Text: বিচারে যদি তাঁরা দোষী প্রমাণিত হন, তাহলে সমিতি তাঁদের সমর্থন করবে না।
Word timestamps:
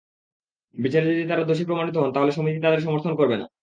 বিচারে 0.75 1.05
যদি 1.09 1.23
তাঁরা 1.27 1.43
দোষী 1.43 1.63
প্রমাণিত 1.65 1.95
হন, 1.97 2.09
তাহলে 2.13 2.31
সমিতি 2.31 2.59
তাঁদের 2.61 2.81
সমর্থন 2.81 3.13
করবে 3.15 3.35
না। 3.37 3.45